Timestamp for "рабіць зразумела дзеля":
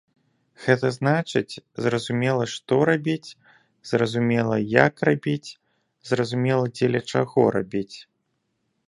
5.11-7.01